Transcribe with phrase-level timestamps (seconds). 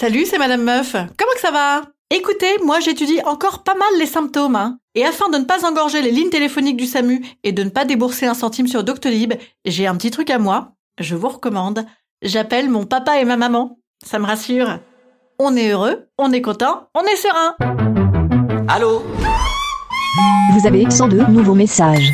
[0.00, 0.92] Salut, c'est Madame Meuf.
[0.92, 1.82] Comment que ça va?
[2.10, 4.54] Écoutez, moi j'étudie encore pas mal les symptômes.
[4.54, 4.78] hein.
[4.94, 7.84] Et afin de ne pas engorger les lignes téléphoniques du SAMU et de ne pas
[7.84, 9.34] débourser un centime sur Doctolib,
[9.64, 10.70] j'ai un petit truc à moi.
[11.00, 11.84] Je vous recommande.
[12.22, 13.80] J'appelle mon papa et ma maman.
[14.06, 14.78] Ça me rassure.
[15.40, 17.56] On est heureux, on est content, on est serein.
[18.68, 19.02] Allô?
[20.52, 22.12] Vous avez 102 nouveaux messages.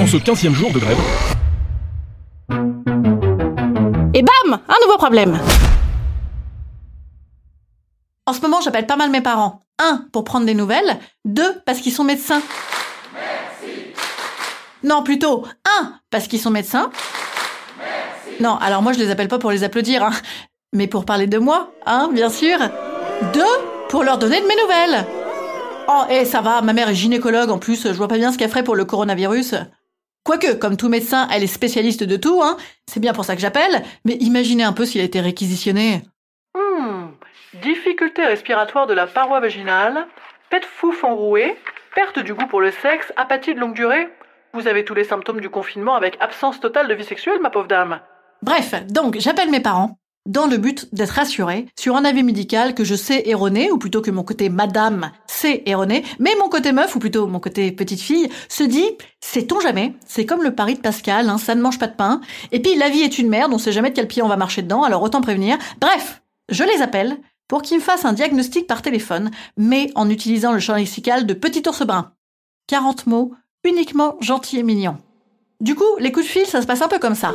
[0.00, 0.98] En ce 15 jour de grève,
[4.12, 5.38] Et bam Un nouveau problème
[8.26, 9.66] En ce moment, j'appelle pas mal mes parents.
[9.78, 10.98] Un, pour prendre des nouvelles.
[11.24, 12.42] Deux, parce qu'ils sont médecins.
[14.82, 15.46] Non, plutôt,
[15.80, 16.90] un, parce qu'ils sont médecins.
[18.40, 20.12] Non, alors moi je les appelle pas pour les applaudir, hein,
[20.74, 22.58] mais pour parler de moi, hein, bien sûr.
[23.32, 23.42] Deux,
[23.88, 25.06] pour leur donner de mes nouvelles.
[25.88, 28.38] Oh, et ça va, ma mère est gynécologue en plus, je vois pas bien ce
[28.38, 29.54] qu'elle ferait pour le coronavirus.
[30.24, 32.56] Quoique, comme tout médecin, elle est spécialiste de tout, hein.
[32.90, 36.02] C'est bien pour ça que j'appelle, mais imaginez un peu s'il a été réquisitionné.
[36.54, 36.93] Hmm.
[37.62, 40.08] Difficulté respiratoire de la paroi vaginale,
[40.50, 41.56] pet fouf enroué,
[41.94, 44.08] perte du goût pour le sexe, apathie de longue durée.
[44.54, 47.68] Vous avez tous les symptômes du confinement avec absence totale de vie sexuelle, ma pauvre
[47.68, 48.00] dame.
[48.42, 52.82] Bref, donc j'appelle mes parents dans le but d'être rassuré sur un avis médical que
[52.82, 56.96] je sais erroné, ou plutôt que mon côté madame sait erroné, mais mon côté meuf,
[56.96, 58.88] ou plutôt mon côté petite fille, se dit,
[59.20, 62.20] sait-on jamais, c'est comme le pari de Pascal, hein, ça ne mange pas de pain,
[62.50, 64.36] et puis la vie est une merde, on sait jamais de quel pied on va
[64.36, 65.58] marcher dedans, alors autant prévenir.
[65.78, 70.52] Bref, je les appelle pour qu'ils me fassent un diagnostic par téléphone, mais en utilisant
[70.52, 72.12] le champ lexical de petit ours brun.
[72.68, 73.32] 40 mots,
[73.64, 74.98] uniquement gentils et mignons.
[75.60, 77.34] Du coup, les coups de fil, ça se passe un peu comme ça.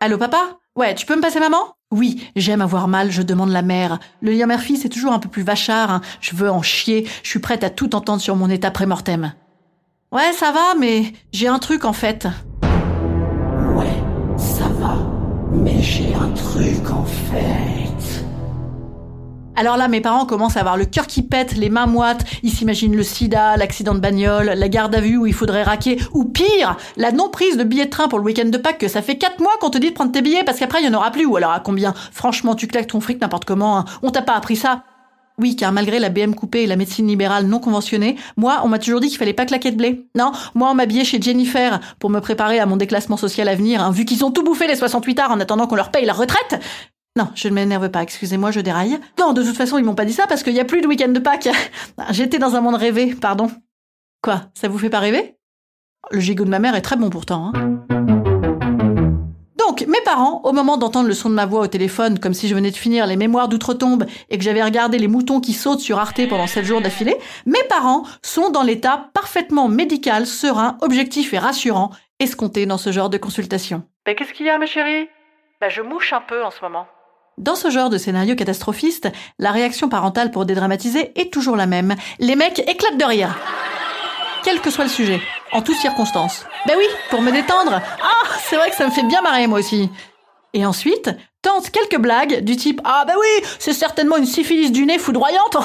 [0.00, 0.58] Allô papa?
[0.76, 1.74] Ouais, tu peux me passer maman?
[1.92, 3.98] Oui, j'aime avoir mal, je demande la mère.
[4.22, 6.00] Le lien mère-fille, c'est toujours un peu plus vachard, hein.
[6.20, 9.32] je veux en chier, je suis prête à tout entendre sur mon état pré-mortem.
[10.12, 12.28] Ouais, ça va, mais j'ai un truc en fait.
[13.74, 14.02] Ouais,
[14.36, 14.96] ça va.
[15.52, 17.89] Mais j'ai un truc en fait.
[19.60, 22.50] Alors là, mes parents commencent à avoir le cœur qui pète, les mains moites, ils
[22.50, 26.24] s'imaginent le sida, l'accident de bagnole, la garde à vue où il faudrait raquer, ou
[26.24, 29.18] pire, la non-prise de billets de train pour le week-end de Pâques, que ça fait
[29.18, 31.10] 4 mois qu'on te dit de prendre tes billets parce qu'après il y en aura
[31.10, 33.84] plus, ou alors à combien Franchement, tu claques ton fric n'importe comment, hein.
[34.02, 34.84] on t'a pas appris ça
[35.38, 38.78] oui, car malgré la BM coupée et la médecine libérale non conventionnée, moi, on m'a
[38.78, 40.06] toujours dit qu'il fallait pas claquer de blé.
[40.14, 43.82] Non, moi, on m'habillait chez Jennifer pour me préparer à mon déclassement social à venir,
[43.82, 46.12] hein, vu qu'ils ont tout bouffé les 68 arts en attendant qu'on leur paye la
[46.12, 46.60] retraite.
[47.20, 48.98] Non, je ne m'énerve pas, excusez-moi, je déraille.
[49.18, 50.86] Non, de toute façon, ils m'ont pas dit ça parce qu'il y a plus de
[50.86, 51.50] week-end de Pâques.
[52.12, 53.50] J'étais dans un monde rêvé, pardon.
[54.22, 55.36] Quoi, ça vous fait pas rêver?
[56.10, 57.52] Le gigot de ma mère est très bon pourtant.
[57.54, 57.80] Hein.
[59.58, 62.48] Donc, mes parents, au moment d'entendre le son de ma voix au téléphone, comme si
[62.48, 65.80] je venais de finir les mémoires d'outre-tombe et que j'avais regardé les moutons qui sautent
[65.80, 71.34] sur Arte pendant 7 jours d'affilée, mes parents sont dans l'état parfaitement médical, serein, objectif
[71.34, 73.82] et rassurant, escompté dans ce genre de consultation.
[74.06, 75.10] Ben, qu'est-ce qu'il y a, ma chérie?
[75.60, 76.86] Ben, je mouche un peu en ce moment.
[77.40, 79.08] Dans ce genre de scénario catastrophiste,
[79.38, 81.94] la réaction parentale pour dédramatiser est toujours la même.
[82.18, 83.34] Les mecs éclatent de rire.
[84.44, 86.44] Quel que soit le sujet, en toutes circonstances.
[86.66, 87.80] Ben oui, pour me détendre.
[88.02, 89.88] Ah, c'est vrai que ça me fait bien marrer moi aussi.
[90.52, 91.08] Et ensuite,
[91.40, 95.56] tente quelques blagues du type Ah bah oui, c'est certainement une syphilis du nez foudroyante.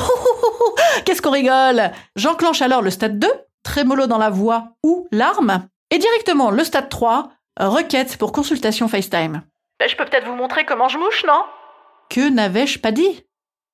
[1.06, 3.28] Qu'est-ce qu'on rigole J'enclenche alors le stade 2,
[3.64, 9.42] trémolo dans la voix ou larmes, et directement le stade 3, requête pour consultation FaceTime.
[9.78, 11.44] Ben, je peux peut-être vous montrer comment je mouche, non?
[12.10, 13.24] Que n'avais-je pas dit?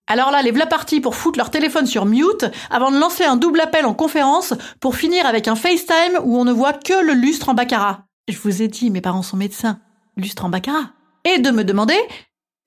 [0.07, 3.37] Alors là, les v'là partis pour foutre leur téléphone sur mute avant de lancer un
[3.37, 7.13] double appel en conférence pour finir avec un FaceTime où on ne voit que le
[7.13, 8.05] lustre en baccarat.
[8.27, 9.79] Je vous ai dit, mes parents sont médecins.
[10.17, 10.91] Lustre en baccarat.
[11.23, 11.97] Et de me demander,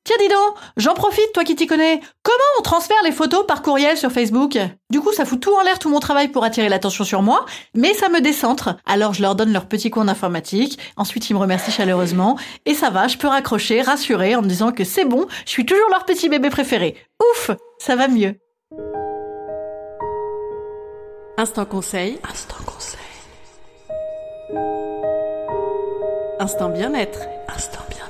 [0.05, 3.63] tiens dis donc, j'en profite, toi qui t'y connais, comment on transfère les photos par
[3.63, 4.59] courriel sur Facebook?
[4.91, 7.47] Du coup, ça fout tout en l'air tout mon travail pour attirer l'attention sur moi,
[7.75, 8.77] mais ça me décentre.
[8.87, 12.91] Alors je leur donne leur petit coin d'informatique, ensuite ils me remercient chaleureusement, et ça
[12.91, 16.05] va, je peux raccrocher, rassurer en me disant que c'est bon, je suis toujours leur
[16.05, 16.97] petit bébé préféré.
[17.33, 18.37] Ouf, ça va mieux.
[21.37, 22.21] Instant conseil.
[22.31, 23.01] Instant conseil.
[26.39, 27.21] Instant bien-être.
[27.49, 28.04] Instant bien-être.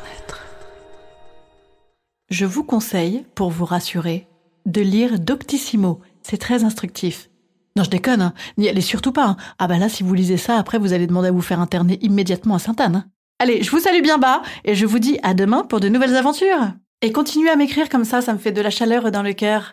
[2.36, 4.26] Je vous conseille, pour vous rassurer,
[4.66, 6.00] de lire Doctissimo.
[6.20, 7.30] C'est très instructif.
[7.76, 8.34] Non, je déconne, hein.
[8.58, 9.24] n'y allez surtout pas.
[9.24, 9.36] hein.
[9.60, 11.96] Ah bah là, si vous lisez ça, après, vous allez demander à vous faire interner
[12.02, 12.96] immédiatement à Sainte-Anne.
[12.96, 13.04] hein.
[13.38, 16.16] Allez, je vous salue bien bas, et je vous dis à demain pour de nouvelles
[16.16, 16.72] aventures.
[17.02, 19.72] Et continuez à m'écrire comme ça, ça me fait de la chaleur dans le cœur.